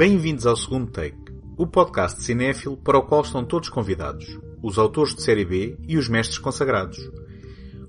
[0.00, 1.18] Bem-vindos ao segundo take,
[1.58, 5.76] o podcast de cinéfilo para o qual estão todos convidados, os autores de série B
[5.86, 6.96] e os mestres consagrados.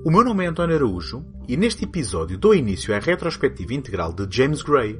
[0.03, 4.27] O meu nome é António Araújo e neste episódio dou início à retrospectiva integral de
[4.29, 4.99] James Gray,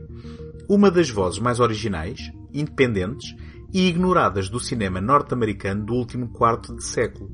[0.70, 3.36] uma das vozes mais originais, independentes
[3.74, 7.30] e ignoradas do cinema norte-americano do último quarto de século.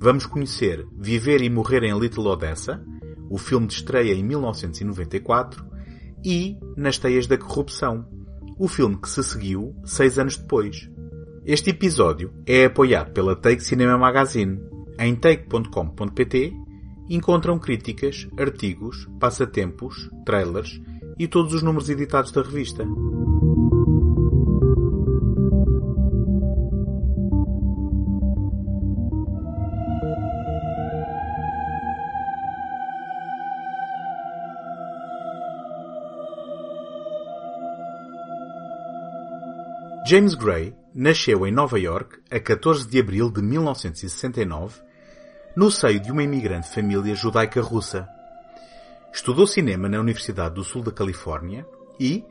[0.00, 2.80] Vamos conhecer Viver e Morrer em Little Odessa,
[3.28, 5.66] o filme de estreia em 1994,
[6.24, 8.06] e Nas Teias da Corrupção,
[8.58, 10.88] o filme que se seguiu seis anos depois.
[11.44, 14.58] Este episódio é apoiado pela Take Cinema Magazine.
[14.98, 16.52] Em take.com.pt
[17.08, 20.80] encontram críticas, artigos, passatempos, trailers
[21.18, 22.84] e todos os números editados da revista.
[40.06, 44.82] James Gray nasceu em Nova York a 14 de abril de 1969,
[45.56, 48.06] no seio de uma imigrante família judaica russa.
[49.10, 51.66] Estudou cinema na Universidade do Sul da Califórnia
[51.98, 52.22] e,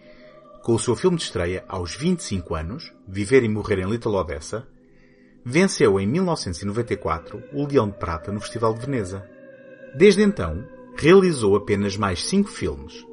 [0.62, 4.68] com o seu filme de estreia aos 25 anos, Viver e Morrer em Little Odessa,
[5.44, 9.28] venceu em 1994 o Leão de Prata no Festival de Veneza.
[9.96, 10.64] Desde então,
[10.96, 13.04] realizou apenas mais cinco filmes,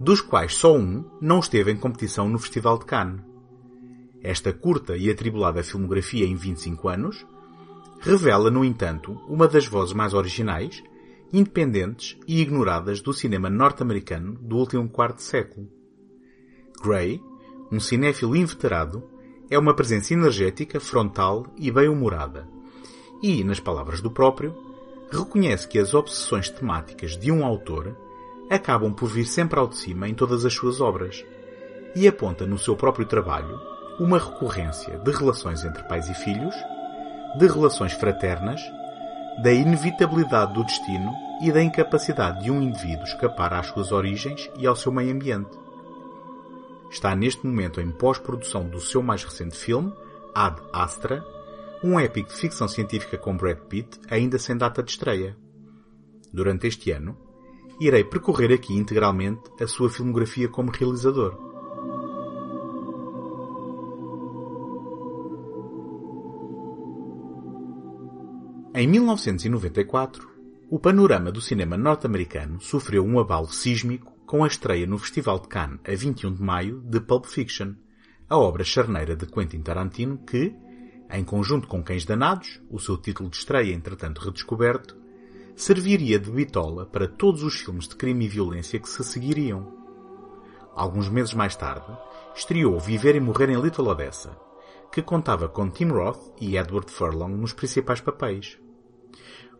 [0.00, 3.35] dos quais só um não esteve em competição no Festival de Cannes.
[4.26, 7.24] Esta curta e atribulada filmografia em 25 anos
[8.00, 10.82] revela, no entanto, uma das vozes mais originais,
[11.32, 15.68] independentes e ignoradas do cinema norte-americano do último quarto século.
[16.82, 17.22] Gray,
[17.70, 19.04] um cinéfilo inveterado,
[19.48, 22.48] é uma presença energética, frontal e bem-humorada.
[23.22, 24.56] E, nas palavras do próprio,
[25.08, 27.96] reconhece que as obsessões temáticas de um autor
[28.50, 31.24] acabam por vir sempre ao de cima em todas as suas obras,
[31.94, 36.54] e aponta no seu próprio trabalho uma recorrência de relações entre pais e filhos,
[37.38, 38.60] de relações fraternas,
[39.42, 41.12] da inevitabilidade do destino
[41.42, 45.50] e da incapacidade de um indivíduo escapar às suas origens e ao seu meio ambiente.
[46.90, 49.92] Está neste momento em pós-produção do seu mais recente filme,
[50.34, 51.24] Ad Astra,
[51.82, 55.36] um épico de ficção científica com Brad Pitt, ainda sem data de estreia.
[56.32, 57.16] Durante este ano,
[57.80, 61.45] irei percorrer aqui integralmente a sua filmografia como realizador.
[68.78, 70.28] Em 1994,
[70.68, 75.48] o panorama do cinema norte-americano sofreu um abalo sísmico com a estreia no Festival de
[75.48, 77.72] Cannes a 21 de maio de Pulp Fiction,
[78.28, 80.54] a obra charneira de Quentin Tarantino que,
[81.10, 84.94] em conjunto com Cães Danados, o seu título de estreia entretanto redescoberto,
[85.54, 89.72] serviria de bitola para todos os filmes de crime e violência que se seguiriam.
[90.74, 91.96] Alguns meses mais tarde,
[92.34, 94.36] estreou Viver e Morrer em Little Odessa,
[94.92, 98.58] que contava com Tim Roth e Edward Furlong nos principais papéis.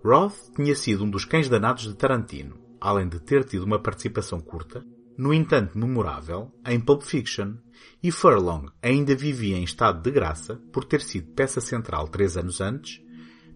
[0.05, 4.41] Roth tinha sido um dos cães danados de Tarantino, além de ter tido uma participação
[4.41, 4.85] curta,
[5.17, 7.55] no entanto memorável, em Pulp Fiction,
[8.03, 12.61] e Furlong ainda vivia em estado de graça por ter sido peça central três anos
[12.61, 13.03] antes,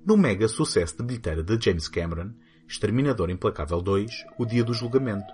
[0.04, 2.32] no mega sucesso de bilheteira de James Cameron,
[2.66, 5.32] Exterminador Implacável 2, O Dia do Julgamento.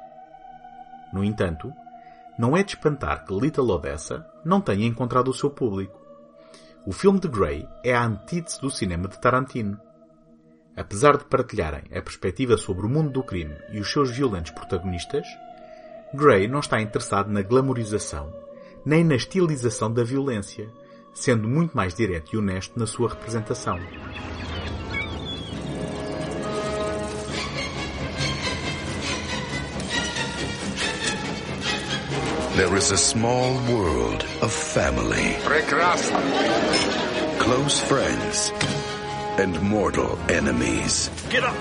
[1.12, 1.72] No entanto,
[2.38, 5.98] não é de espantar que Little Odessa não tenha encontrado o seu público.
[6.84, 9.80] O filme de Grey é a antítese do cinema de Tarantino,
[10.75, 15.27] Apesar de partilharem a perspectiva sobre o mundo do crime e os seus violentos protagonistas,
[16.13, 18.33] Gray não está interessado na glamorização,
[18.85, 20.69] nem na estilização da violência,
[21.13, 23.79] sendo muito mais direto e honesto na sua representação.
[32.55, 35.35] There is a small world of family.
[35.43, 36.19] Прекрасно.
[37.39, 38.53] Close friends
[39.38, 41.10] and mortal enemies.
[41.30, 41.54] Get up!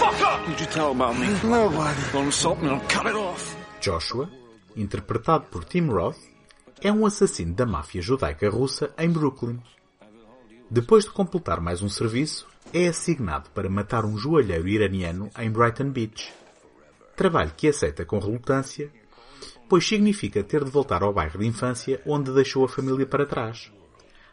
[0.00, 0.40] Fuck up!
[0.46, 1.28] Who'd you tell about me?
[1.44, 2.00] Nobody.
[2.12, 3.56] Don't insult me, I'll cut it off.
[3.80, 4.28] Joshua,
[4.76, 6.18] interpretado por Tim Roth,
[6.80, 9.60] é um assassino da máfia judaica russa em Brooklyn.
[10.68, 15.90] Depois de completar mais um serviço, é assignado para matar um joalheiro iraniano em Brighton
[15.90, 16.32] Beach.
[17.14, 18.90] Trabalho que aceita com relutância,
[19.68, 23.70] pois significa ter de voltar ao bairro de infância onde deixou a família para trás.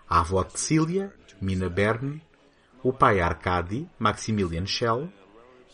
[0.10, 2.22] A avó de Cecília, Mina Berne,
[2.84, 5.10] o pai Arcady, Maximilian Schell,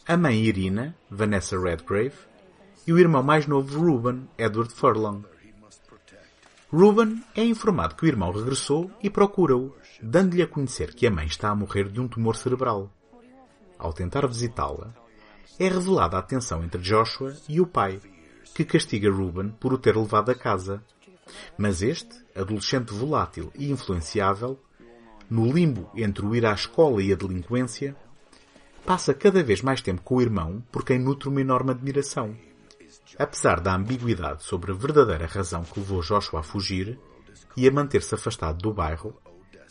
[0.08, 2.14] a mãe Irina, Vanessa Redgrave,
[2.86, 5.24] e o irmão mais novo Ruben, Edward Furlong.
[6.72, 11.26] Ruben é informado que o irmão regressou e procura-o, dando-lhe a conhecer que a mãe
[11.26, 12.92] está a morrer de um tumor cerebral.
[13.80, 14.94] Ao tentar visitá-la,
[15.58, 18.00] é revelada a tensão entre Joshua e o pai,
[18.54, 20.84] que castiga Ruben por o ter levado a casa.
[21.58, 24.60] Mas este, adolescente volátil e influenciável,
[25.30, 27.96] no limbo entre o ir à escola e a delinquência,
[28.86, 32.36] passa cada vez mais tempo com o irmão por quem nutre uma enorme admiração.
[33.18, 37.00] Apesar da ambiguidade sobre a verdadeira razão que levou Joshua a fugir
[37.56, 39.16] e a manter-se afastado do bairro,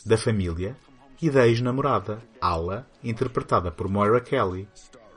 [0.05, 0.77] da família
[1.21, 4.67] e da ex-namorada, Ala, interpretada por Moira Kelly,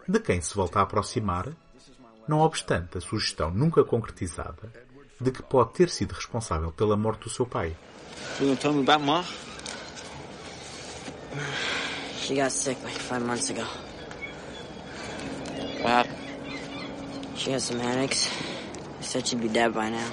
[0.08, 1.52] de quem se volta a aproximar,
[2.26, 4.72] não obstante a sugestão nunca concretizada
[5.20, 7.76] de que pode ter sido responsável pela morte do seu pai.
[8.40, 8.56] You
[12.18, 13.64] She got sick like five months ago.
[15.80, 16.16] What happened?
[17.36, 18.28] She had some headaches.
[18.98, 20.10] They said she'd be dead by now.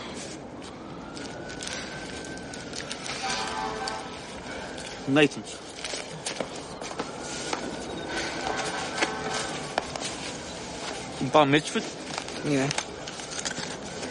[5.07, 5.57] Nathan's.
[11.31, 11.81] Bar Mitzvah?
[12.49, 12.69] Yeah,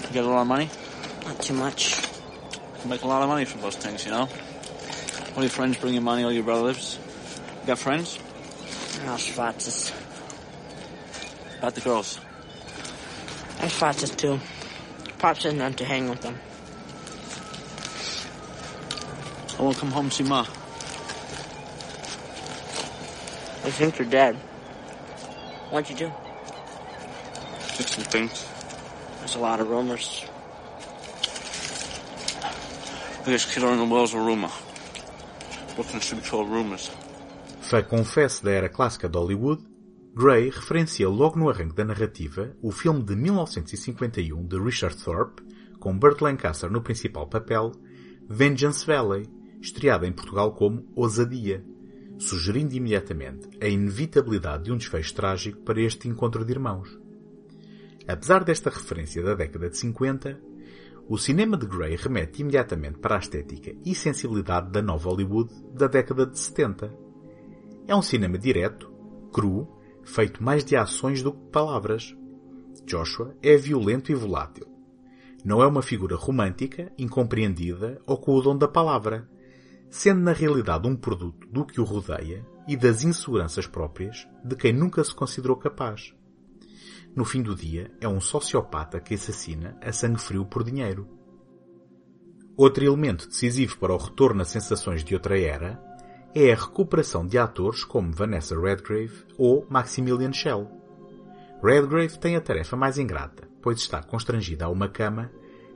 [0.07, 0.69] You get a lot of money?
[1.25, 1.97] not too much.
[2.85, 4.29] You make a lot of money from those things, you know?
[5.39, 6.99] All your friends bring you money, all your relatives.
[7.61, 8.19] You got friends?
[9.05, 9.95] Now Schwarzes.
[11.59, 12.19] About the girls.
[13.61, 14.41] And Schwarzes too.
[15.21, 16.37] Pops isn't none to hang with them.
[19.57, 20.43] I won't come home and see Ma.
[23.63, 24.35] They think you're dead.
[25.71, 26.13] What'd you do?
[27.77, 28.45] Did some things.
[29.21, 30.25] There's a lot of rumors.
[33.25, 34.51] Biggest killer in the world's a rumor.
[37.61, 39.63] Fã confesso da era clássica de Hollywood,
[40.13, 45.41] Gray referencia logo no arranque da narrativa o filme de 1951 de Richard Thorpe,
[45.79, 47.71] com Burt Lancaster no principal papel,
[48.29, 49.29] Vengeance Valley,
[49.63, 51.65] estreada em Portugal como Ousadia,
[52.19, 56.99] sugerindo imediatamente a inevitabilidade de um desfecho trágico para este encontro de irmãos.
[58.09, 60.41] Apesar desta referência da década de 50,
[61.09, 65.87] o cinema de Gray remete imediatamente para a estética e sensibilidade da nova Hollywood da
[65.87, 66.93] década de 70.
[67.87, 68.93] É um cinema direto,
[69.33, 69.67] cru,
[70.05, 72.15] feito mais de ações do que de palavras.
[72.85, 74.67] Joshua é violento e volátil.
[75.43, 79.27] Não é uma figura romântica, incompreendida ou com o dom da palavra,
[79.89, 84.75] sendo na realidade um produto do que o rodeia e das inseguranças próprias de quem
[84.75, 86.15] nunca se considerou capaz.
[87.19, 91.09] No fim do dia, é um sociopata que assassina a sangue frio por dinheiro.
[92.57, 95.83] Outro elemento decisivo para o retorno a sensações de outra era
[96.33, 100.71] é a recuperação de atores como Vanessa Redgrave ou Maximilian Schell.
[101.61, 105.29] Redgrave tem a tarefa mais ingrata, pois está constrangida a uma cama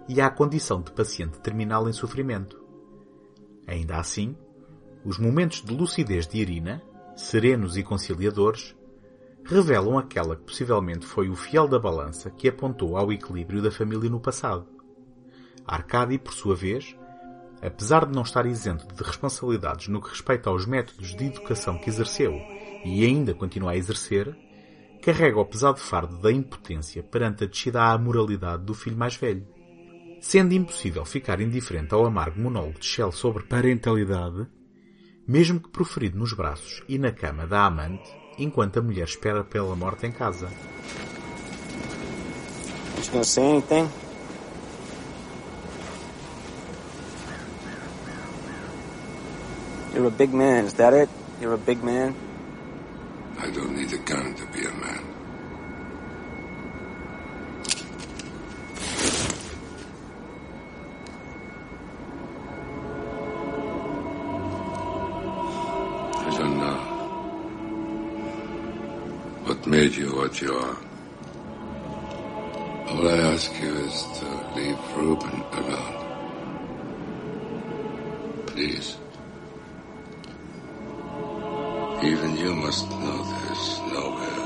[0.09, 2.63] e à condição de paciente terminal em sofrimento.
[3.67, 4.37] Ainda assim,
[5.05, 6.81] os momentos de lucidez de Irina,
[7.17, 8.77] serenos e conciliadores,
[9.45, 14.09] revelam aquela que possivelmente foi o fiel da balança que apontou ao equilíbrio da família
[14.09, 14.67] no passado.
[15.67, 16.97] Arcadi, por sua vez,
[17.61, 21.89] apesar de não estar isento de responsabilidades no que respeita aos métodos de educação que
[21.89, 22.35] exerceu
[22.85, 24.37] e ainda continua a exercer,
[25.03, 29.47] carrega o pesado fardo da impotência perante a descida à moralidade do filho mais velho.
[30.21, 34.47] Sendo impossível ficar indiferente ao amargo monólogo de Shell sobre parentalidade,
[35.27, 39.75] mesmo que proferido nos braços e na cama da amante, enquanto a mulher espera pela
[39.77, 40.49] morte em casa.
[43.37, 43.91] Anything?
[49.93, 51.11] You're a big man, is that it?
[51.41, 52.15] You're a big man?
[53.39, 55.12] I don't need a gun to be a man.
[69.45, 70.77] What made you what you are.
[72.89, 75.99] All I ask you is to leave Reuben alone.
[78.47, 78.99] Please.
[82.03, 84.43] Even you must know there's nowhere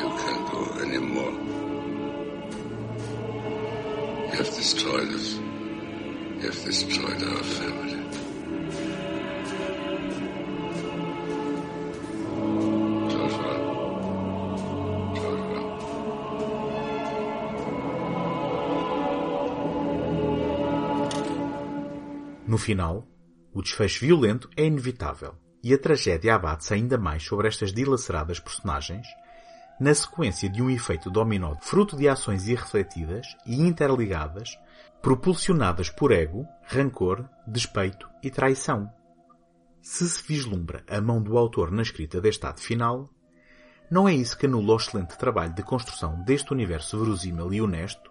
[0.00, 1.34] you can go anymore.
[4.30, 5.34] You have destroyed us.
[5.34, 8.03] You have destroyed our family.
[22.64, 23.06] Final,
[23.52, 29.06] o desfecho violento é inevitável e a tragédia abate-se ainda mais sobre estas dilaceradas personagens,
[29.78, 34.58] na sequência de um efeito dominó fruto de ações irrefletidas e interligadas,
[35.02, 38.90] propulsionadas por ego, rancor, despeito e traição.
[39.82, 43.10] Se se vislumbra a mão do autor na escrita deste ato final,
[43.90, 48.10] não é isso que anula o excelente trabalho de construção deste universo verosímil e honesto,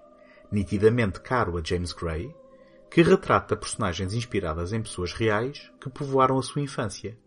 [0.51, 2.33] nitidamente caro a James Gray,
[2.93, 7.17] que retrata personagens inspiradas em pessoas reais que povoaram a sua infância,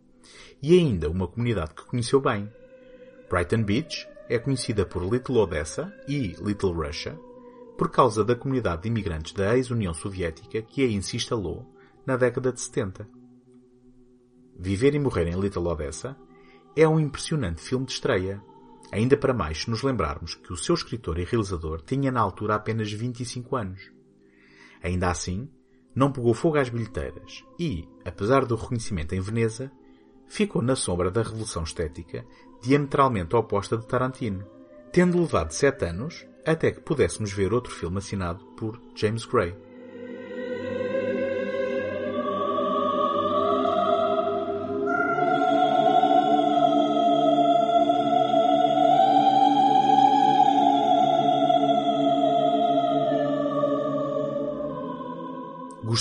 [0.63, 2.49] e ainda uma comunidade que conheceu bem.
[3.29, 7.19] Brighton Beach é conhecida por Little Odessa e Little Russia
[7.77, 11.67] por causa da comunidade de imigrantes da ex-União Soviética que aí se instalou
[12.07, 13.09] na década de 70.
[14.57, 16.17] Viver e Morrer em Little Odessa
[16.77, 18.41] é um impressionante filme de estreia,
[18.93, 22.55] ainda para mais se nos lembrarmos que o seu escritor e realizador tinha na altura
[22.55, 23.91] apenas 25 anos.
[24.81, 25.51] Ainda assim,
[25.97, 29.73] não pegou fogo às bilheteiras e, apesar do reconhecimento em Veneza,
[30.29, 32.27] ficou na sombra da revolução estética
[32.63, 34.47] diametralmente oposta de Tarantino,
[34.93, 39.57] tendo levado sete anos até que pudéssemos ver outro filme assinado por James Gray.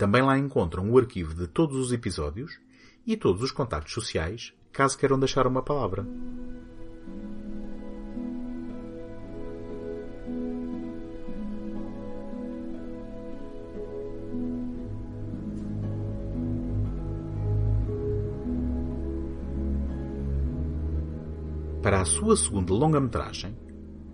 [0.00, 2.58] Também lá encontram o arquivo de todos os episódios
[3.06, 6.06] e todos os contactos sociais, caso queiram deixar uma palavra.
[21.82, 23.54] Para a sua segunda longa-metragem,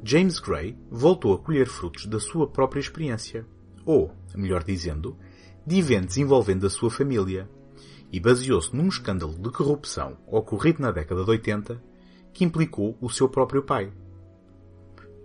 [0.02, 3.46] James Gray voltou a colher frutos da sua própria experiência,
[3.84, 5.16] ou, melhor dizendo,
[5.66, 7.49] de eventos envolvendo a sua família,
[8.12, 11.82] e baseou-se num escândalo de corrupção ocorrido na década de 80
[12.32, 13.92] que implicou o seu próprio pai.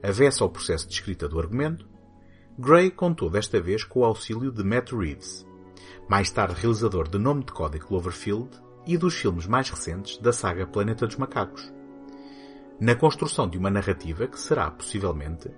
[0.01, 1.87] Avessa ao processo de escrita do argumento,
[2.57, 5.45] Gray contou desta vez com o auxílio de Matt Reeves,
[6.09, 8.49] mais tarde realizador de Nome de Código Cloverfield
[8.87, 11.71] e dos filmes mais recentes da saga Planeta dos Macacos
[12.81, 15.51] na construção de uma narrativa que será, possivelmente,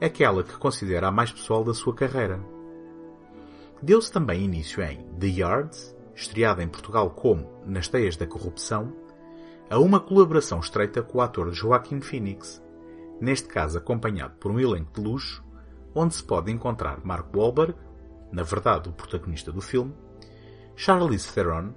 [0.00, 2.40] aquela que considera a mais pessoal da sua carreira.
[3.82, 8.92] Deu-se também início em The Yards, estreada em Portugal como Nas Teias da Corrupção,
[9.68, 12.62] a uma colaboração estreita com o ator Joaquin Phoenix,
[13.20, 15.44] neste caso acompanhado por um elenco de luxo,
[15.94, 17.74] onde se pode encontrar Mark Wahlberg,
[18.30, 19.94] na verdade o protagonista do filme,
[20.76, 21.74] Charlize Theron,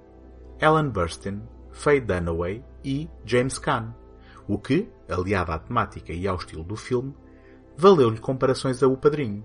[0.60, 3.94] Ellen Burstyn, Faye Dunaway e James Caan
[4.48, 7.14] o que, aliado à temática e ao estilo do filme,
[7.76, 9.44] valeu-lhe comparações a O Padrinho.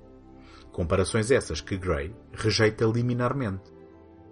[0.72, 3.72] Comparações essas que Gray rejeita liminarmente.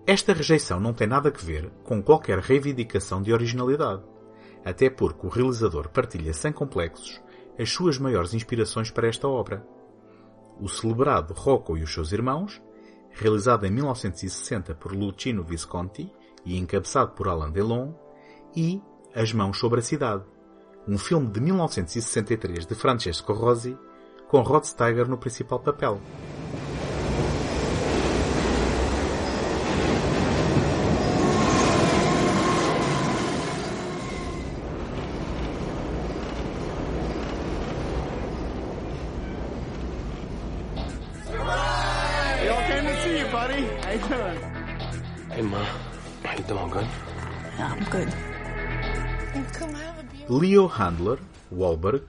[0.08, 4.04] Esta rejeição não tem nada a ver com qualquer reivindicação de originalidade,
[4.64, 7.22] até porque o realizador partilha sem complexos
[7.60, 9.68] as suas maiores inspirações para esta obra.
[10.62, 12.62] O celebrado Rocco e os seus irmãos,
[13.12, 16.10] realizado em 1960 por Luchino Visconti
[16.46, 17.94] e encabeçado por Alain Delon,
[18.56, 18.82] e
[19.14, 20.24] As Mãos sobre a Cidade,
[20.88, 23.78] um filme de 1963 de Francesco Rosi,
[24.30, 26.00] com Rod Steiger no principal papel.
[47.90, 48.10] Good.
[50.30, 51.18] Leo Handler,
[51.52, 52.04] Wahlberg,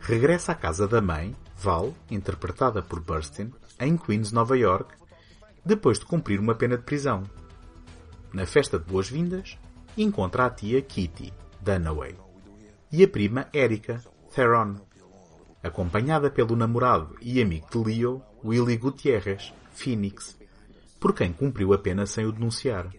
[0.00, 4.94] regressa à casa da mãe, Val, interpretada por Burstyn, em Queens, Nova York,
[5.64, 7.24] depois de cumprir uma pena de prisão.
[8.32, 9.58] Na festa de boas-vindas,
[9.98, 12.14] encontra a tia Kitty, Dunaway,
[12.92, 14.00] e a prima Erika,
[14.32, 14.76] Theron,
[15.60, 20.38] acompanhada pelo namorado e amigo de Leo, Willie Gutierrez, Phoenix,
[21.00, 22.92] por quem cumpriu a pena sem o denunciar.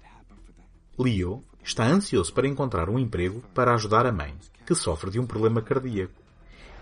[0.99, 5.25] Leo está ansioso para encontrar um emprego para ajudar a mãe, que sofre de um
[5.25, 6.26] problema cardíaco.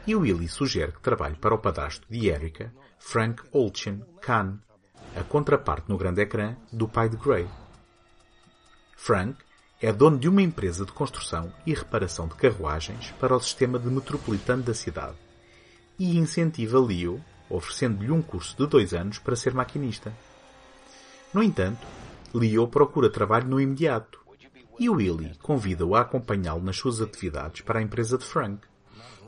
[0.08, 4.60] E Willie sugere que trabalhe para o padrasto de Erika, Frank Olchin Kahn,
[5.16, 7.48] a contraparte no grande ecrã do pai de Gray.
[8.96, 9.38] Frank
[9.82, 13.88] é dono de uma empresa de construção e reparação de carruagens para o sistema de
[13.88, 15.18] metropolitano da cidade
[15.98, 20.14] e incentiva Leo, oferecendo-lhe um curso de dois anos para ser maquinista.
[21.34, 21.86] No entanto,
[22.34, 24.20] Leo procura trabalho no imediato
[24.80, 28.68] e Willie convida-o a acompanhá-lo nas suas atividades para a empresa de Frank,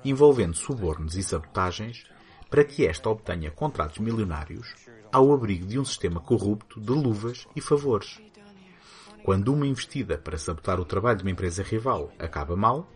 [0.10, 2.06] envolvendo subornos e sabotagens
[2.50, 4.74] para que esta obtenha contratos milionários
[5.12, 8.20] ao abrigo de um sistema corrupto de luvas e favores.
[9.24, 12.88] quando uma investida para sabotar o trabalho de uma empresa rival acaba mal,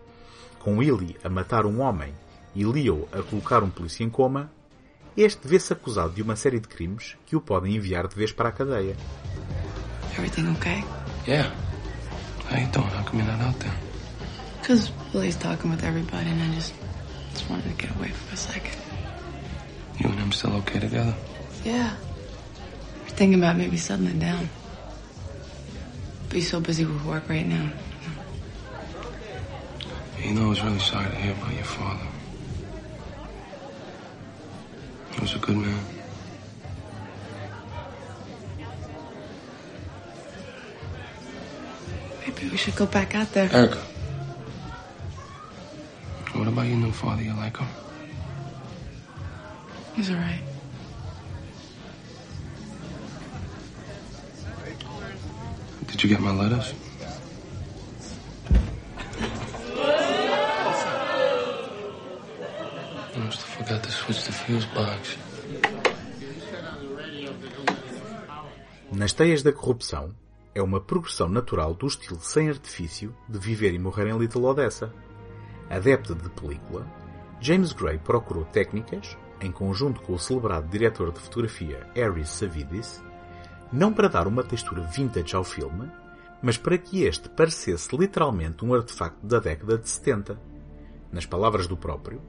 [0.60, 2.14] com Willie a matar um homem
[2.56, 4.50] e Leo a colocar um polícia em coma,
[5.18, 8.48] este vê-se acusado de uma série de crimes que o podem enviar de vez para
[8.48, 8.96] a cadeia.
[10.14, 10.84] Everything okay?
[11.28, 11.54] Yeah.
[12.50, 12.88] How you doing?
[12.88, 13.74] How come you're not out there?
[14.62, 16.74] Because Willie's talking with everybody, and I just,
[17.34, 18.82] just wanted to get away for a second.
[20.00, 21.16] You and him still okay together?
[21.64, 21.96] Yeah.
[23.04, 24.50] We're thinking about maybe settling down.
[26.28, 27.72] But he's so busy with work right now.
[30.24, 32.08] You know, I was really sorry to hear about your father.
[35.12, 35.86] He was a good man.
[42.22, 43.52] Maybe we should go back out there.
[43.52, 43.84] Erica.
[46.62, 47.24] About your new father?
[47.24, 47.68] You like him?
[49.96, 50.44] He's all right.
[55.88, 56.76] Did you get my letters?
[63.16, 65.18] I must have forgot to switch the fuse box.
[68.92, 70.14] Nas Teias da Corrupção
[70.54, 74.94] é uma progressão natural do estilo sem artifício de viver e morrer em Little Odessa.
[75.72, 76.86] Adepto de película,
[77.40, 83.02] James Gray procurou técnicas, em conjunto com o celebrado diretor de fotografia Harry Savidis,
[83.72, 85.90] não para dar uma textura vintage ao filme,
[86.44, 90.38] mas para que este parecesse literalmente um artefacto da década de 70.
[91.10, 92.22] Nas palavras do próprio,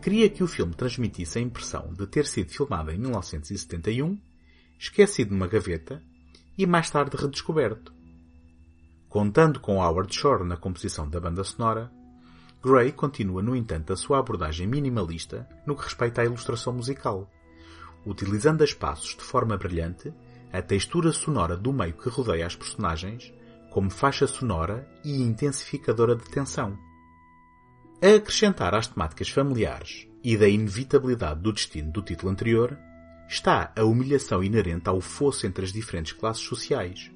[0.00, 4.18] queria que o filme transmitisse a impressão de ter sido filmado em 1971,
[4.78, 6.02] esquecido numa gaveta
[6.56, 7.92] e mais tarde redescoberto.
[9.06, 11.92] Contando com Howard Shore na composição da banda sonora,
[12.66, 17.30] Gray continua, no entanto, a sua abordagem minimalista no que respeita à ilustração musical,
[18.04, 20.12] utilizando espaços de forma brilhante
[20.52, 23.32] a textura sonora do meio que rodeia as personagens
[23.70, 26.76] como faixa sonora e intensificadora de tensão.
[28.02, 32.76] A acrescentar às temáticas familiares e da inevitabilidade do destino do título anterior,
[33.28, 37.12] está a humilhação inerente ao fosso entre as diferentes classes sociais.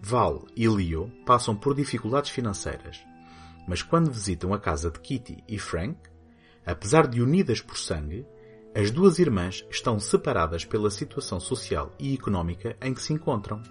[0.00, 3.04] Val e Leo passam por dificuldades financeiras,
[3.66, 5.98] mas quando visitam a casa de Kitty e Frank,
[6.64, 8.26] apesar de unidas por sangue,
[8.74, 13.62] as duas irmãs estão separadas pela situação social e económica em que se encontram,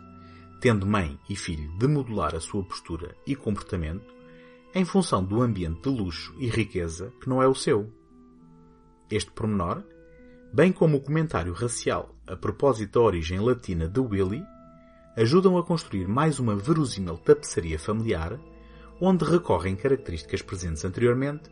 [0.59, 4.13] tendo mãe e filho de modular a sua postura e comportamento
[4.73, 7.93] em função do ambiente de luxo e riqueza que não é o seu.
[9.09, 9.83] Este pormenor,
[10.51, 14.43] bem como o comentário racial a propósito da origem latina de Willie,
[15.15, 18.39] ajudam a construir mais uma verosímil tapeçaria familiar
[18.99, 21.49] onde recorrem características presentes anteriormente,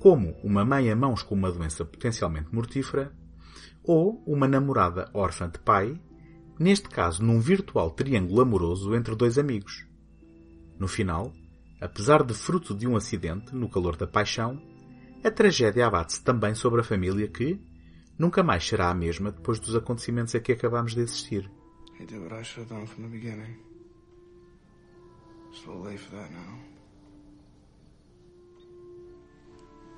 [0.00, 3.12] como uma mãe a mãos com uma doença potencialmente mortífera,
[3.82, 6.00] ou uma namorada órfã de pai,
[6.58, 9.86] neste caso num virtual triângulo amoroso entre dois amigos.
[10.78, 11.32] No final,
[11.80, 14.60] apesar de fruto de um acidente no calor da paixão,
[15.22, 17.60] a tragédia abate-se também sobre a família que
[18.18, 21.50] nunca mais será a mesma depois dos acontecimentos a que acabamos de assistir.
[21.98, 23.73] Did what I should have done from the beginning.
[25.54, 26.58] It's a little late for that now.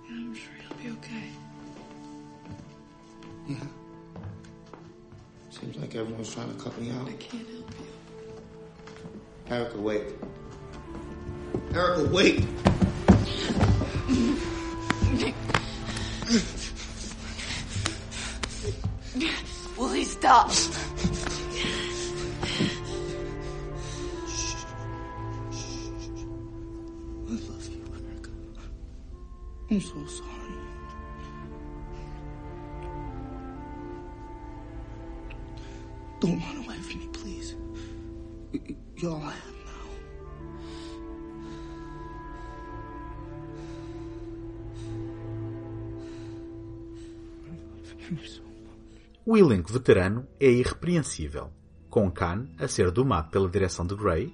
[0.05, 1.31] Yeah, I'm sure he'll be okay.
[3.49, 3.57] Yeah.
[5.49, 7.09] Seems like everyone's trying to cut me out.
[7.09, 7.71] I can't help
[9.49, 9.55] you.
[9.55, 10.03] Erica, wait.
[11.73, 12.45] Erica, wait!
[19.79, 20.51] Will he stop?
[29.68, 30.31] I'm so sorry.
[36.20, 37.57] Don't run away from me, please.
[38.96, 39.87] You're all I have now.
[49.26, 51.50] O elenco veterano é irrepreensível,
[51.90, 54.33] com Khan a ser domado pela direção de Gray,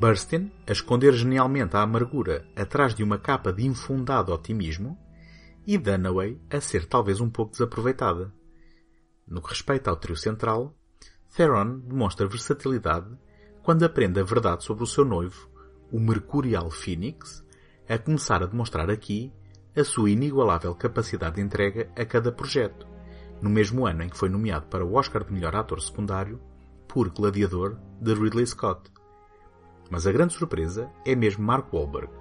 [0.00, 4.98] Burstyn a esconder genialmente a amargura atrás de uma capa de infundado otimismo
[5.66, 8.32] e Dunaway a ser talvez um pouco desaproveitada.
[9.28, 10.74] No que respeita ao trio central,
[11.36, 13.14] Theron demonstra versatilidade
[13.62, 15.50] quando aprende a verdade sobre o seu noivo,
[15.92, 17.44] o Mercurial Phoenix,
[17.86, 19.30] a começar a demonstrar aqui
[19.76, 22.86] a sua inigualável capacidade de entrega a cada projeto,
[23.42, 26.40] no mesmo ano em que foi nomeado para o Oscar de melhor ator secundário
[26.88, 28.90] por Gladiador de Ridley Scott.
[29.90, 32.12] Mas a grande surpresa é mesmo Mark Wahlberg.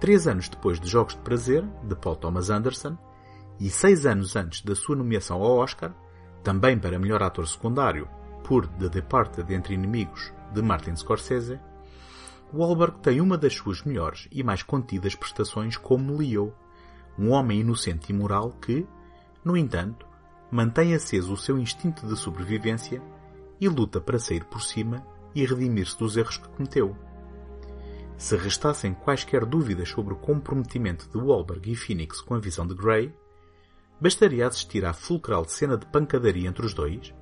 [0.00, 2.98] Três anos depois de Jogos de Prazer, de Paul Thomas Anderson,
[3.60, 5.94] e seis anos antes da sua nomeação ao Oscar,
[6.42, 8.08] também para melhor ator secundário,
[8.42, 11.58] por The Departed Entre Inimigos, de Martin Scorsese,
[12.52, 16.54] Wahlberg tem uma das suas melhores e mais contidas prestações como Leo,
[17.18, 18.86] um homem inocente e moral que,
[19.44, 20.06] no entanto,
[20.50, 23.02] mantém aceso o seu instinto de sobrevivência
[23.60, 26.96] e luta para sair por cima e redimir-se dos erros que cometeu.
[28.16, 32.74] Se restassem quaisquer dúvidas sobre o comprometimento de Wahlberg e Phoenix com a visão de
[32.74, 33.12] Grey,
[34.00, 37.12] bastaria assistir à fulcral cena de pancadaria entre os dois,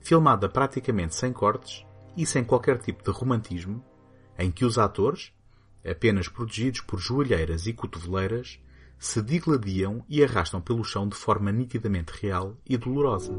[0.00, 3.84] filmada praticamente sem cortes e sem qualquer tipo de romantismo,
[4.38, 5.32] em que os atores,
[5.88, 8.60] apenas protegidos por joelheiras e cotoveleiras,
[8.98, 13.32] se digladiam e arrastam pelo chão de forma nitidamente real e dolorosa.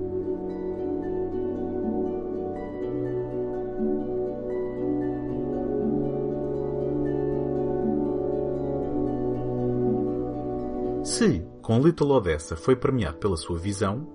[11.23, 14.05] Se, com Little Odessa, foi premiado pela sua visão,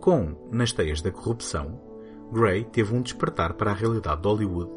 [0.00, 1.78] com Nas Teias da Corrupção,
[2.32, 4.72] Gray teve um despertar para a realidade de Hollywood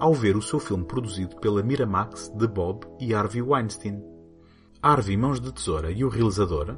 [0.00, 4.02] ao ver o seu filme produzido pela Miramax de Bob e Harvey Weinstein.
[4.82, 6.76] Harvey Mãos de Tesoura e o realizador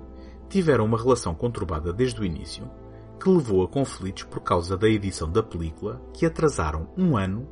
[0.50, 2.70] tiveram uma relação conturbada desde o início,
[3.18, 7.48] que levou a conflitos por causa da edição da película que atrasaram um ano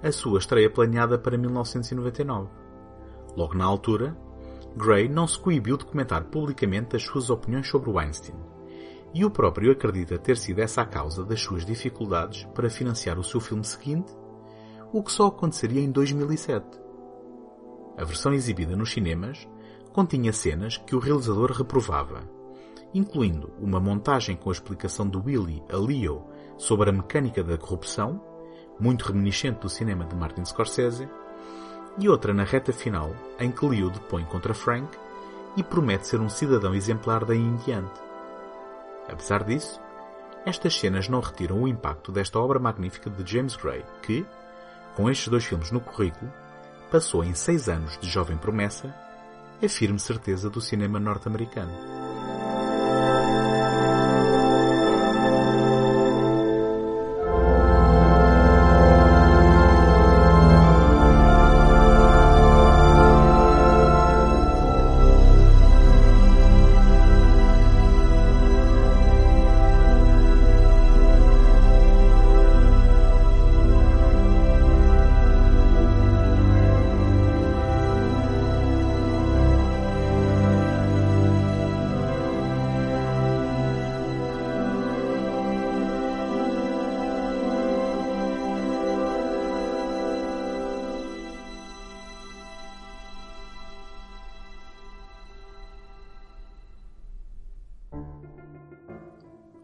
[0.00, 2.50] a sua estreia planeada para 1999.
[3.36, 4.16] Logo na altura,
[4.76, 8.34] Gray não se coibiu de comentar publicamente as suas opiniões sobre Weinstein,
[9.14, 13.24] e o próprio acredita ter sido essa a causa das suas dificuldades para financiar o
[13.24, 14.12] seu filme seguinte,
[14.92, 16.80] o que só aconteceria em 2007.
[17.96, 19.48] A versão exibida nos cinemas
[19.92, 22.22] continha cenas que o realizador reprovava,
[22.92, 26.24] incluindo uma montagem com a explicação de Willy a Leo
[26.58, 28.20] sobre a mecânica da corrupção,
[28.80, 31.08] muito reminiscente do cinema de Martin Scorsese,
[31.98, 34.98] e outra na reta final, em que Leo depõe contra Frank
[35.56, 38.00] e promete ser um cidadão exemplar daí em diante.
[39.08, 39.80] Apesar disso,
[40.44, 44.26] estas cenas não retiram o impacto desta obra magnífica de James Gray, que,
[44.94, 46.30] com estes dois filmes no currículo,
[46.90, 48.94] passou em seis anos de jovem promessa
[49.62, 52.03] a firme certeza do cinema norte-americano.